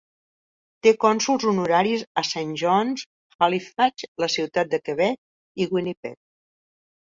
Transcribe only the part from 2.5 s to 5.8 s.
John's, Halifax, la ciutat de Quebec i